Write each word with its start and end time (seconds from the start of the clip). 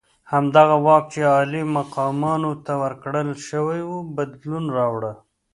همدغه 0.31 0.75
واک 0.85 1.03
چې 1.13 1.19
عالي 1.31 1.61
مقامانو 1.77 2.51
ته 2.65 2.73
ورکړل 2.83 3.29
شوی 3.47 3.81
وو 3.89 3.97
بدلون 4.15 4.63
راوړ. 4.77 5.03